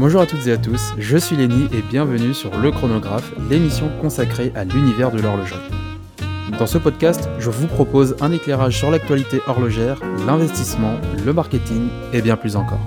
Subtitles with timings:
[0.00, 3.90] Bonjour à toutes et à tous, je suis Lenny et bienvenue sur Le Chronographe, l'émission
[4.00, 5.60] consacrée à l'univers de l'horlogerie.
[6.58, 12.22] Dans ce podcast, je vous propose un éclairage sur l'actualité horlogère, l'investissement, le marketing et
[12.22, 12.80] bien plus encore.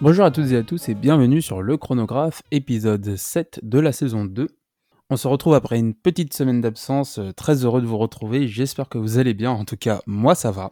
[0.00, 3.92] Bonjour à toutes et à tous et bienvenue sur Le Chronographe, épisode 7 de la
[3.92, 4.48] saison 2.
[5.10, 8.88] On se retrouve après une petite semaine d'absence, euh, très heureux de vous retrouver, j'espère
[8.88, 10.70] que vous allez bien, en tout cas moi ça va.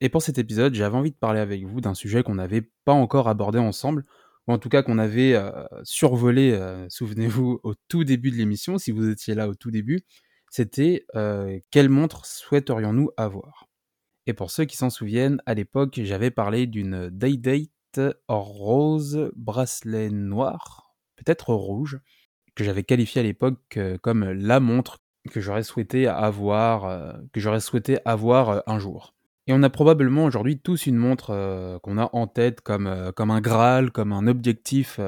[0.00, 2.92] Et pour cet épisode, j'avais envie de parler avec vous d'un sujet qu'on n'avait pas
[2.92, 4.04] encore abordé ensemble,
[4.46, 8.78] ou en tout cas qu'on avait euh, survolé, euh, souvenez-vous, au tout début de l'émission,
[8.78, 10.02] si vous étiez là au tout début,
[10.50, 11.04] c'était
[11.70, 13.66] quelle montre souhaiterions-nous avoir?
[14.26, 20.94] Et pour ceux qui s'en souviennent, à l'époque, j'avais parlé d'une Day-Date rose bracelet noir,
[21.16, 21.98] peut-être rouge,
[22.54, 24.98] que j'avais qualifié à l'époque comme la montre
[25.30, 29.15] que j'aurais souhaité avoir, que j'aurais souhaité avoir un jour.
[29.46, 33.40] Et on a probablement aujourd'hui tous une montre qu'on a en tête comme, comme un
[33.40, 34.98] Graal, comme un objectif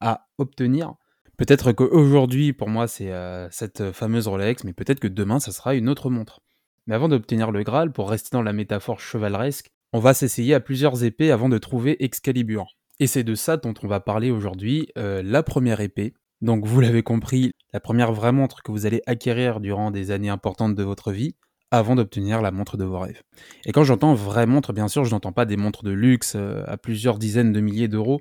[0.00, 0.94] à obtenir.
[1.36, 3.12] Peut-être qu'aujourd'hui, pour moi, c'est
[3.50, 6.40] cette fameuse Rolex, mais peut-être que demain, ça sera une autre montre.
[6.86, 10.60] Mais avant d'obtenir le Graal, pour rester dans la métaphore chevaleresque, on va s'essayer à
[10.60, 12.76] plusieurs épées avant de trouver Excalibur.
[13.00, 17.02] Et c'est de ça dont on va parler aujourd'hui, la première épée, donc vous l'avez
[17.02, 21.10] compris, la première vraie montre que vous allez acquérir durant des années importantes de votre
[21.10, 21.34] vie,
[21.76, 23.22] avant d'obtenir la montre de vos rêves.
[23.64, 26.62] Et quand j'entends vraie montre, bien sûr, je n'entends pas des montres de luxe euh,
[26.66, 28.20] à plusieurs dizaines de milliers d'euros.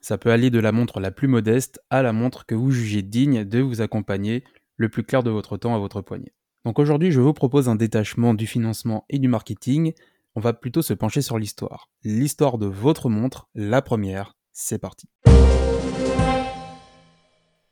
[0.00, 3.02] Ça peut aller de la montre la plus modeste à la montre que vous jugez
[3.02, 4.44] digne de vous accompagner
[4.76, 6.32] le plus clair de votre temps à votre poignet.
[6.64, 9.92] Donc aujourd'hui, je vous propose un détachement du financement et du marketing.
[10.34, 11.90] On va plutôt se pencher sur l'histoire.
[12.04, 15.08] L'histoire de votre montre, la première, c'est parti.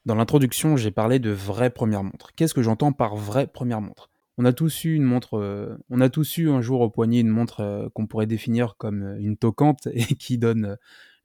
[0.05, 2.33] Dans l'introduction, j'ai parlé de vraie première montre.
[2.37, 4.11] Qu'est-ce que j'entends par vraie première montre?
[4.37, 7.21] On a tous eu une montre, euh, on a tous eu un jour au poignet
[7.21, 10.77] une montre euh, qu'on pourrait définir comme euh, une toquante et qui donne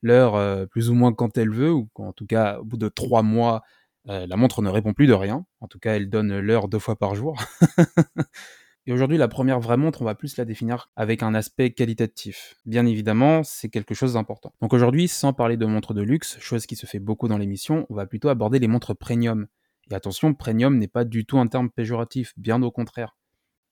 [0.02, 3.22] l'heure plus ou moins quand elle veut, ou en tout cas au bout de trois
[3.22, 3.62] mois,
[4.06, 5.44] la montre ne répond plus de rien.
[5.60, 7.38] En tout cas, elle donne l'heure deux fois par jour.
[8.86, 12.56] Et aujourd'hui, la première vraie montre, on va plus la définir avec un aspect qualitatif.
[12.64, 14.54] Bien évidemment, c'est quelque chose d'important.
[14.62, 17.84] Donc aujourd'hui, sans parler de montres de luxe, chose qui se fait beaucoup dans l'émission,
[17.90, 19.48] on va plutôt aborder les montres premium.
[19.90, 23.16] Et attention, premium n'est pas du tout un terme péjoratif, bien au contraire.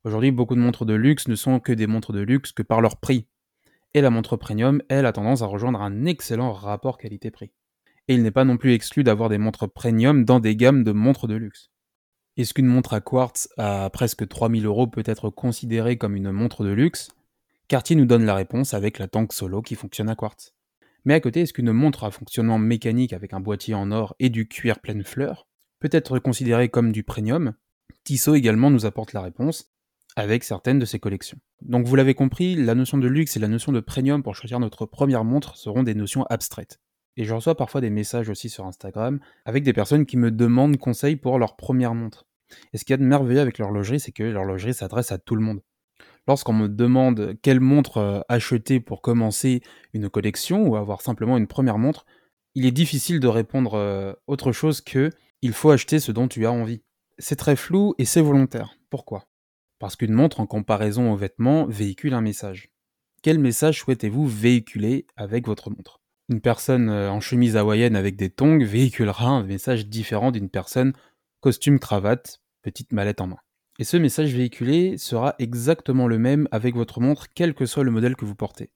[0.04, 2.80] Aujourd'hui, beaucoup de montres de luxe ne sont que des montres de luxe que par
[2.80, 3.26] leur prix.
[3.94, 7.52] Et la montre premium, elle, a tendance à rejoindre un excellent rapport qualité-prix.
[8.08, 10.92] Et il n'est pas non plus exclu d'avoir des montres premium dans des gammes de
[10.92, 11.70] montres de luxe.
[12.36, 16.64] Est-ce qu'une montre à quartz à presque 3000 euros peut être considérée comme une montre
[16.64, 17.10] de luxe?
[17.68, 20.54] Cartier nous donne la réponse avec la Tank Solo qui fonctionne à quartz.
[21.04, 24.30] Mais à côté, est-ce qu'une montre à fonctionnement mécanique avec un boîtier en or et
[24.30, 25.48] du cuir pleine fleur
[25.80, 27.54] peut être considérée comme du premium
[28.04, 29.70] Tissot également nous apporte la réponse
[30.16, 31.38] avec certaines de ses collections.
[31.62, 34.58] Donc vous l'avez compris, la notion de luxe et la notion de premium pour choisir
[34.60, 36.80] notre première montre seront des notions abstraites.
[37.16, 40.76] Et je reçois parfois des messages aussi sur Instagram avec des personnes qui me demandent
[40.76, 42.26] conseil pour leur première montre.
[42.72, 45.36] Et ce qu'il y a de merveilleux avec l'horlogerie, c'est que l'horlogerie s'adresse à tout
[45.36, 45.60] le monde.
[46.26, 49.62] Lorsqu'on me demande quelle montre euh, acheter pour commencer
[49.92, 52.06] une collection ou avoir simplement une première montre,
[52.54, 55.10] il est difficile de répondre euh, autre chose que
[55.42, 56.82] il faut acheter ce dont tu as envie.
[57.18, 58.76] C'est très flou et c'est volontaire.
[58.90, 59.28] Pourquoi?
[59.78, 62.70] Parce qu'une montre en comparaison aux vêtements véhicule un message.
[63.22, 66.00] Quel message souhaitez-vous véhiculer avec votre montre?
[66.28, 70.92] Une personne euh, en chemise hawaïenne avec des tongs véhiculera un message différent d'une personne
[71.40, 73.38] costume, cravate, petite mallette en main.
[73.78, 77.92] Et ce message véhiculé sera exactement le même avec votre montre, quel que soit le
[77.92, 78.70] modèle que vous portez.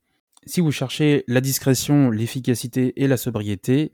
[0.47, 3.93] Si vous cherchez la discrétion, l'efficacité et la sobriété,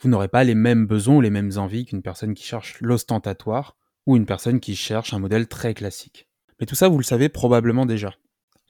[0.00, 3.76] vous n'aurez pas les mêmes besoins ou les mêmes envies qu'une personne qui cherche l'ostentatoire
[4.06, 6.26] ou une personne qui cherche un modèle très classique.
[6.58, 8.14] Mais tout ça, vous le savez probablement déjà.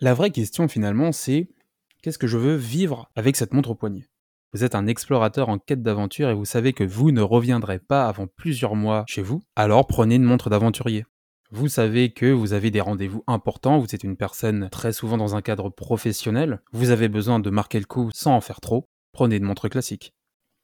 [0.01, 1.49] La vraie question finalement, c'est
[2.03, 4.09] qu'est-ce que je veux vivre avec cette montre au poignet?
[4.53, 8.09] Vous êtes un explorateur en quête d'aventure et vous savez que vous ne reviendrez pas
[8.09, 11.05] avant plusieurs mois chez vous, alors prenez une montre d'aventurier.
[11.53, 15.37] Vous savez que vous avez des rendez-vous importants, vous êtes une personne très souvent dans
[15.37, 19.37] un cadre professionnel, vous avez besoin de marquer le coup sans en faire trop, prenez
[19.37, 20.13] une montre classique.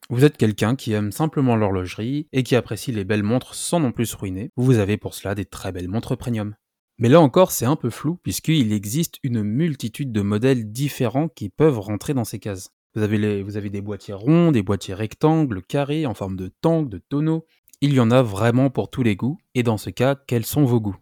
[0.08, 3.90] Vous êtes quelqu'un qui aime simplement l'horlogerie et qui apprécie les belles montres sans non
[3.90, 6.54] plus ruiner, vous avez pour cela des très belles montres premium.
[6.98, 11.48] Mais là encore, c'est un peu flou puisqu'il existe une multitude de modèles différents qui
[11.48, 12.70] peuvent rentrer dans ces cases.
[12.94, 16.88] Vous avez, vous avez des boîtiers ronds, des boîtiers rectangles, carrés, en forme de tank,
[16.88, 17.44] de tonneau.
[17.80, 20.64] Il y en a vraiment pour tous les goûts, et dans ce cas, quels sont
[20.64, 20.96] vos goûts?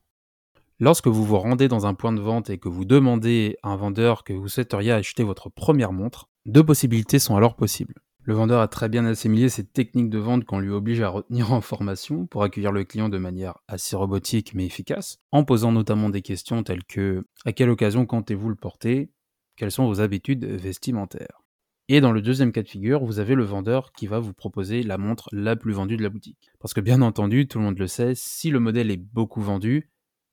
[0.80, 3.76] Lorsque vous vous rendez dans un point de vente et que vous demandez à un
[3.76, 8.03] vendeur que vous souhaiteriez acheter votre première montre, deux possibilités sont alors possibles.
[8.26, 11.52] Le vendeur a très bien assimilé cette technique de vente qu'on lui oblige à retenir
[11.52, 16.08] en formation pour accueillir le client de manière assez robotique mais efficace, en posant notamment
[16.08, 19.10] des questions telles que à quelle occasion comptez-vous le porter?
[19.56, 21.42] Quelles sont vos habitudes vestimentaires?
[21.88, 24.82] Et dans le deuxième cas de figure, vous avez le vendeur qui va vous proposer
[24.82, 26.50] la montre la plus vendue de la boutique.
[26.60, 29.90] Parce que bien entendu, tout le monde le sait, si le modèle est beaucoup vendu,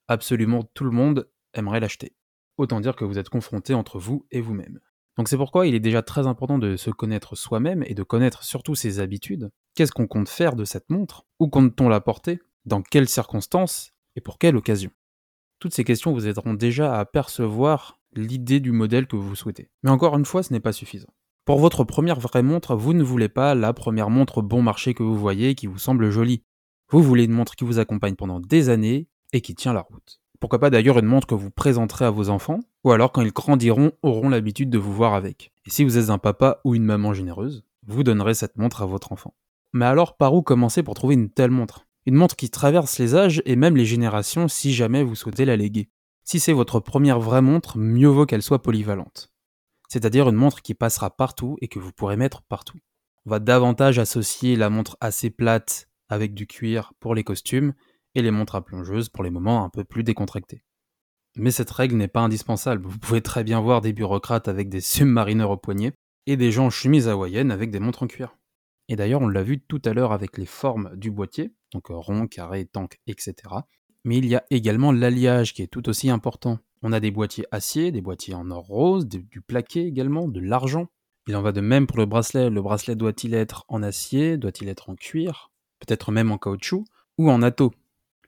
[0.07, 2.15] absolument tout le monde aimerait l'acheter.
[2.55, 4.79] Autant dire que vous êtes confronté entre vous et vous-même.
[5.17, 8.43] Donc c'est pourquoi il est déjà très important de se connaître soi-même et de connaître
[8.43, 9.51] surtout ses habitudes.
[9.75, 11.25] Qu'est-ce qu'on compte faire de cette montre?
[11.39, 12.39] Où compte-t-on la porter?
[12.65, 13.91] Dans quelles circonstances?
[14.15, 14.91] Et pour quelle occasion?
[15.59, 19.69] Toutes ces questions vous aideront déjà à percevoir l'idée du modèle que vous souhaitez.
[19.83, 21.13] Mais encore une fois, ce n'est pas suffisant.
[21.45, 25.03] Pour votre première vraie montre, vous ne voulez pas la première montre bon marché que
[25.03, 26.43] vous voyez qui vous semble jolie.
[26.89, 30.21] Vous voulez une montre qui vous accompagne pendant des années et qui tient la route.
[30.41, 33.31] Pourquoi pas d'ailleurs une montre que vous présenterez à vos enfants, ou alors quand ils
[33.31, 35.51] grandiront, auront l'habitude de vous voir avec.
[35.67, 38.87] Et si vous êtes un papa ou une maman généreuse, vous donnerez cette montre à
[38.87, 39.35] votre enfant.
[39.71, 41.85] Mais alors par où commencer pour trouver une telle montre?
[42.07, 45.55] Une montre qui traverse les âges et même les générations si jamais vous souhaitez la
[45.55, 45.91] léguer.
[46.23, 49.31] Si c'est votre première vraie montre, mieux vaut qu'elle soit polyvalente.
[49.89, 52.79] C'est-à-dire une montre qui passera partout et que vous pourrez mettre partout.
[53.27, 57.73] On va davantage associer la montre assez plate avec du cuir pour les costumes
[58.15, 60.63] et les montres à plongeuse pour les moments un peu plus décontractés.
[61.37, 62.85] Mais cette règle n'est pas indispensable.
[62.85, 65.93] Vous pouvez très bien voir des bureaucrates avec des submarineurs au poignet
[66.27, 68.35] et des gens en chemise hawaïenne avec des montres en cuir.
[68.89, 72.27] Et d'ailleurs, on l'a vu tout à l'heure avec les formes du boîtier, donc rond,
[72.27, 73.33] carré, tank, etc.
[74.03, 76.59] Mais il y a également l'alliage qui est tout aussi important.
[76.81, 80.87] On a des boîtiers acier, des boîtiers en or rose, du plaqué également, de l'argent.
[81.27, 82.49] Il en va de même pour le bracelet.
[82.49, 86.83] Le bracelet doit-il être en acier, doit-il être en cuir, peut-être même en caoutchouc,
[87.17, 87.71] ou en atto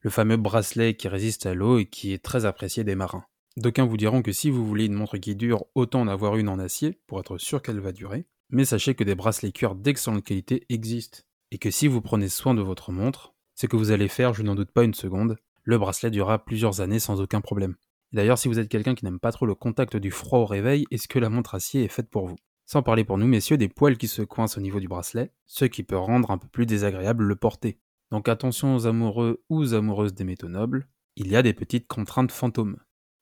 [0.04, 3.24] le fameux bracelet qui résiste à l'eau et qui est très apprécié des marins.
[3.56, 6.50] D'aucuns vous diront que si vous voulez une montre qui dure, autant en avoir une
[6.50, 8.26] en acier pour être sûr qu'elle va durer.
[8.50, 11.20] Mais sachez que des bracelets cuir d'excellente qualité existent
[11.52, 14.44] et que si vous prenez soin de votre montre, ce que vous allez faire, je
[14.44, 17.76] n'en doute pas une seconde, le bracelet durera plusieurs années sans aucun problème.
[18.12, 20.86] D'ailleurs, si vous êtes quelqu'un qui n'aime pas trop le contact du froid au réveil,
[20.92, 22.36] est-ce que la montre acier est faite pour vous?
[22.66, 25.64] Sans parler pour nous, messieurs, des poils qui se coincent au niveau du bracelet, ce
[25.64, 27.80] qui peut rendre un peu plus désagréable le porter.
[28.14, 31.88] Donc attention aux amoureux ou aux amoureuses des métaux nobles, il y a des petites
[31.88, 32.78] contraintes fantômes.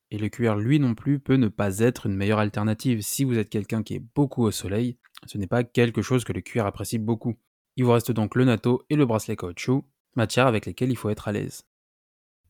[0.09, 3.01] Et le cuir, lui non plus, peut ne pas être une meilleure alternative.
[3.01, 4.97] Si vous êtes quelqu'un qui est beaucoup au soleil,
[5.27, 7.35] ce n'est pas quelque chose que le cuir apprécie beaucoup.
[7.77, 9.85] Il vous reste donc le natto et le bracelet caoutchouc,
[10.17, 11.63] matière avec lesquelles il faut être à l'aise.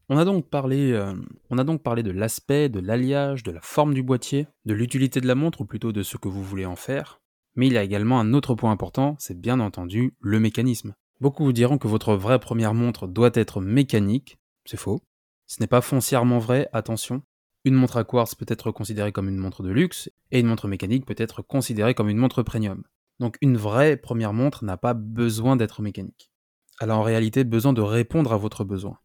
[0.09, 1.13] On a donc parlé, euh,
[1.51, 5.21] on a donc parlé de l'aspect, de l'alliage, de la forme du boîtier, de l'utilité
[5.21, 7.21] de la montre ou plutôt de ce que vous voulez en faire.
[7.53, 10.95] Mais il y a également un autre point important, c'est bien entendu le mécanisme.
[11.21, 14.39] Beaucoup vous diront que votre vraie première montre doit être mécanique.
[14.65, 15.03] C'est faux.
[15.45, 17.21] Ce n'est pas foncièrement vrai, attention.
[17.63, 20.67] Une montre à quartz peut être considérée comme une montre de luxe, et une montre
[20.67, 22.81] mécanique peut être considérée comme une montre premium.
[23.19, 26.31] Donc une vraie première montre n'a pas besoin d'être mécanique.
[26.79, 28.97] Elle a en réalité besoin de répondre à votre besoin.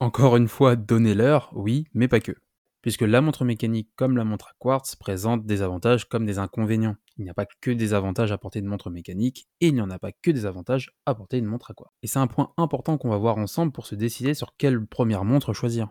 [0.00, 2.34] Encore une fois, donnez-leur, oui, mais pas que
[2.82, 6.96] puisque la montre mécanique comme la montre à quartz présente des avantages comme des inconvénients.
[7.16, 9.80] Il n'y a pas que des avantages à porter une montre mécanique, et il n'y
[9.80, 11.92] en a pas que des avantages à porter une montre à quartz.
[12.02, 15.24] Et c'est un point important qu'on va voir ensemble pour se décider sur quelle première
[15.24, 15.88] montre choisir.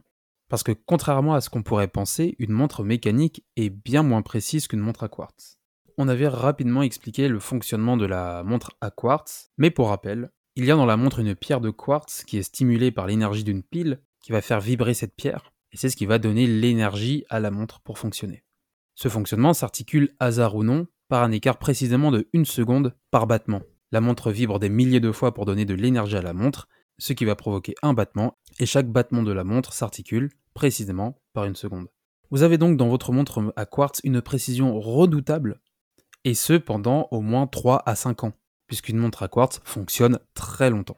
[0.50, 4.68] Parce que contrairement à ce qu'on pourrait penser, une montre mécanique est bien moins précise
[4.68, 5.60] qu'une montre à quartz.
[5.98, 10.66] On avait rapidement expliqué le fonctionnement de la montre à quartz, mais pour rappel, il
[10.66, 13.64] y a dans la montre une pierre de quartz qui est stimulée par l'énergie d'une
[13.64, 17.40] pile qui va faire vibrer cette pierre, et c'est ce qui va donner l'énergie à
[17.40, 18.44] la montre pour fonctionner.
[18.96, 23.62] Ce fonctionnement s'articule, hasard ou non, par un écart précisément de 1 seconde par battement.
[23.92, 26.68] La montre vibre des milliers de fois pour donner de l'énergie à la montre,
[27.00, 31.46] ce qui va provoquer un battement, et chaque battement de la montre s'articule précisément par
[31.46, 31.88] une seconde.
[32.30, 35.62] Vous avez donc dans votre montre à quartz une précision redoutable,
[36.26, 38.34] et ce pendant au moins 3 à 5 ans,
[38.68, 40.98] puisqu'une montre à quartz fonctionne très longtemps.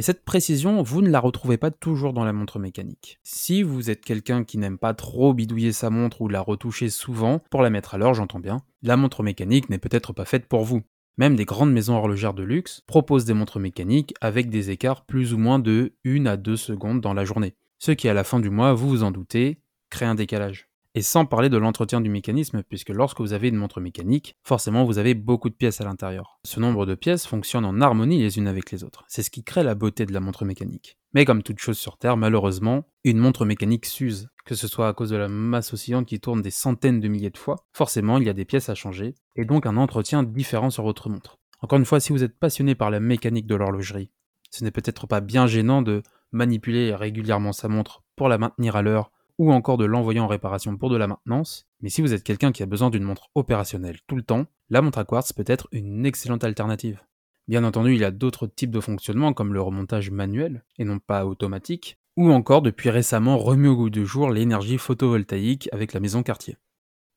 [0.00, 3.18] Et cette précision, vous ne la retrouvez pas toujours dans la montre mécanique.
[3.22, 7.42] Si vous êtes quelqu'un qui n'aime pas trop bidouiller sa montre ou la retoucher souvent,
[7.50, 10.64] pour la mettre à l'heure, j'entends bien, la montre mécanique n'est peut-être pas faite pour
[10.64, 10.80] vous.
[11.18, 15.34] Même des grandes maisons horlogères de luxe proposent des montres mécaniques avec des écarts plus
[15.34, 17.54] ou moins de 1 à 2 secondes dans la journée.
[17.78, 20.69] Ce qui à la fin du mois, vous vous en doutez, crée un décalage.
[20.96, 24.84] Et sans parler de l'entretien du mécanisme, puisque lorsque vous avez une montre mécanique, forcément
[24.84, 26.40] vous avez beaucoup de pièces à l'intérieur.
[26.44, 29.04] Ce nombre de pièces fonctionne en harmonie les unes avec les autres.
[29.06, 30.98] C'est ce qui crée la beauté de la montre mécanique.
[31.14, 34.30] Mais comme toute chose sur Terre, malheureusement, une montre mécanique s'use.
[34.44, 37.30] Que ce soit à cause de la masse oscillante qui tourne des centaines de milliers
[37.30, 40.70] de fois, forcément il y a des pièces à changer, et donc un entretien différent
[40.70, 41.38] sur votre montre.
[41.60, 44.10] Encore une fois, si vous êtes passionné par la mécanique de l'horlogerie,
[44.50, 48.82] ce n'est peut-être pas bien gênant de manipuler régulièrement sa montre pour la maintenir à
[48.82, 52.24] l'heure ou encore de l'envoyer en réparation pour de la maintenance, mais si vous êtes
[52.24, 55.44] quelqu'un qui a besoin d'une montre opérationnelle tout le temps, la montre à quartz peut
[55.46, 57.00] être une excellente alternative.
[57.48, 60.98] Bien entendu, il y a d'autres types de fonctionnement comme le remontage manuel et non
[60.98, 66.00] pas automatique, ou encore depuis récemment remis au goût du jour l'énergie photovoltaïque avec la
[66.00, 66.58] maison Cartier.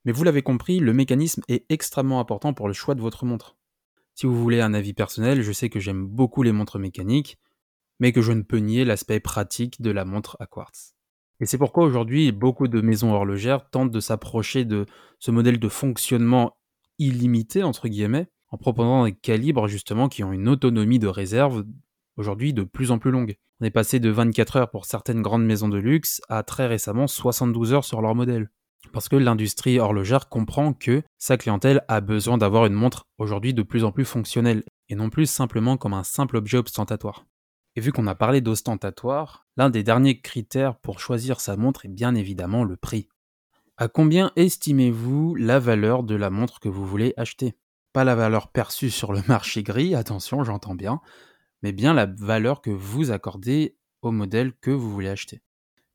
[0.06, 3.58] Mais vous l'avez compris, le mécanisme est extrêmement important pour le choix de votre montre.
[4.16, 7.38] Si vous voulez un avis personnel, je sais que j'aime beaucoup les montres mécaniques,
[8.00, 10.96] mais que je ne peux nier l'aspect pratique de la montre à quartz.
[11.40, 14.86] Et c'est pourquoi aujourd'hui, beaucoup de maisons horlogères tentent de s'approcher de
[15.20, 16.56] ce modèle de fonctionnement
[17.00, 21.66] illimité, entre guillemets, en proposant des calibres justement qui ont une autonomie de réserve
[22.18, 23.36] aujourd'hui de plus en plus longue.
[23.60, 27.08] On est passé de 24 heures pour certaines grandes maisons de luxe à très récemment
[27.08, 28.50] 72 heures sur leur modèle.
[28.92, 33.64] Parce que l'industrie horlogère comprend que sa clientèle a besoin d'avoir une montre aujourd'hui de
[33.64, 37.26] plus en plus fonctionnelle, et non plus simplement comme un simple objet ostentatoire.
[37.76, 41.90] Et vu qu'on a parlé d'ostentatoire, l'un des derniers critères pour choisir sa montre est
[41.90, 43.10] bien évidemment le prix.
[43.78, 47.56] À combien estimez-vous la valeur de la montre que vous voulez acheter?
[47.92, 51.02] Pas la valeur perçue sur le marché gris, attention, j'entends bien,
[51.64, 55.42] mais bien la valeur que vous accordez au modèle que vous voulez acheter.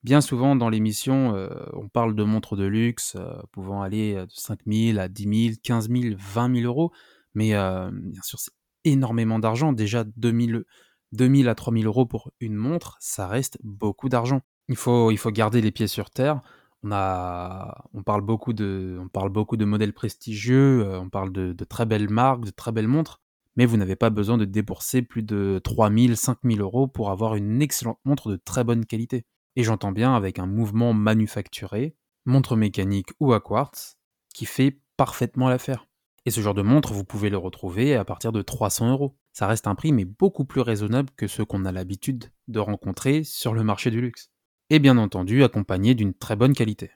[0.03, 4.31] Bien souvent dans l'émission, euh, on parle de montres de luxe euh, pouvant aller de
[4.31, 6.93] 5 000 à 10 000, 15 000, 20 000 euros,
[7.35, 8.53] mais euh, bien sûr c'est
[8.85, 9.73] énormément d'argent.
[9.73, 10.65] Déjà 2000,
[11.13, 14.43] 2000 à 3000 euros pour une montre, ça reste beaucoup d'argent.
[14.69, 16.41] Il faut, il faut garder les pieds sur terre.
[16.83, 21.53] On, a, on, parle beaucoup de, on parle beaucoup de modèles prestigieux, on parle de,
[21.53, 23.21] de très belles marques, de très belles montres,
[23.59, 27.61] mais vous n'avez pas besoin de débourser plus de 3000, 5000 euros pour avoir une
[27.61, 29.25] excellente montre de très bonne qualité.
[29.57, 33.97] Et j'entends bien avec un mouvement manufacturé, montre mécanique ou à quartz,
[34.33, 35.89] qui fait parfaitement l'affaire.
[36.25, 39.18] Et ce genre de montre, vous pouvez le retrouver à partir de 300 euros.
[39.33, 43.25] Ça reste un prix, mais beaucoup plus raisonnable que ceux qu'on a l'habitude de rencontrer
[43.25, 44.31] sur le marché du luxe.
[44.71, 46.91] Et bien entendu, accompagné d'une très bonne qualité.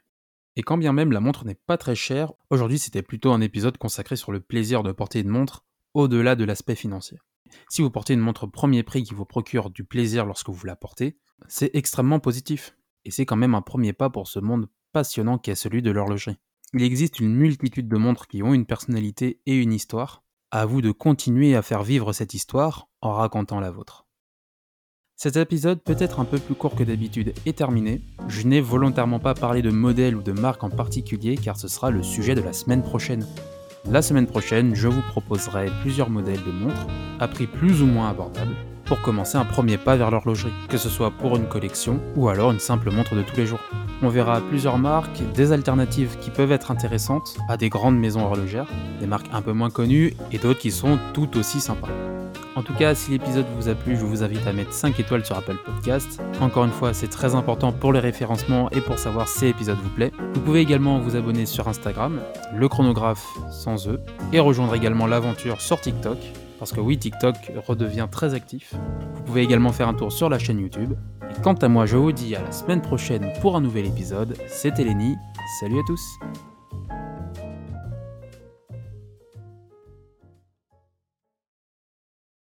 [0.56, 3.78] Et quand bien même la montre n'est pas très chère, aujourd'hui c'était plutôt un épisode
[3.78, 7.18] consacré sur le plaisir de porter une montre au-delà de l'aspect financier.
[7.68, 10.76] Si vous portez une montre premier prix qui vous procure du plaisir lorsque vous la
[10.76, 12.76] portez, c'est extrêmement positif.
[13.04, 15.90] Et c'est quand même un premier pas pour ce monde passionnant qui est celui de
[15.90, 16.38] l'horlogerie.
[16.74, 20.21] Il existe une multitude de montres qui ont une personnalité et une histoire.
[20.54, 24.04] À vous de continuer à faire vivre cette histoire en racontant la vôtre.
[25.16, 28.02] Cet épisode peut être un peu plus court que d'habitude est terminé.
[28.28, 31.90] Je n'ai volontairement pas parlé de modèle ou de marque en particulier car ce sera
[31.90, 33.26] le sujet de la semaine prochaine.
[33.90, 36.86] La semaine prochaine, je vous proposerai plusieurs modèles de montres
[37.18, 38.54] à prix plus ou moins abordable
[38.84, 42.50] pour commencer un premier pas vers l'horlogerie, que ce soit pour une collection ou alors
[42.50, 43.60] une simple montre de tous les jours.
[44.04, 48.66] On verra plusieurs marques, des alternatives qui peuvent être intéressantes à des grandes maisons horlogères,
[48.98, 51.88] des marques un peu moins connues et d'autres qui sont tout aussi sympas.
[52.56, 55.24] En tout cas, si l'épisode vous a plu, je vous invite à mettre 5 étoiles
[55.24, 56.20] sur Apple Podcast.
[56.40, 59.88] Encore une fois, c'est très important pour le référencement et pour savoir si l'épisode vous
[59.90, 60.10] plaît.
[60.34, 62.20] Vous pouvez également vous abonner sur Instagram,
[62.54, 64.00] le chronographe sans eux,
[64.32, 66.18] et rejoindre également l'aventure sur TikTok,
[66.58, 67.36] parce que oui, TikTok
[67.68, 68.74] redevient très actif.
[69.14, 70.94] Vous pouvez également faire un tour sur la chaîne YouTube.
[71.40, 74.36] Quant à moi, je vous dis à la semaine prochaine pour un nouvel épisode.
[74.48, 75.16] C'était Lenny,
[75.60, 76.18] salut à tous